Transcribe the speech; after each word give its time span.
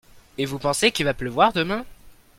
Et 0.39 0.47
vous 0.47 0.57
pensez 0.57 0.91
qu'il 0.91 1.05
va 1.05 1.13
pleuvoir 1.13 1.53
demain? 1.53 1.85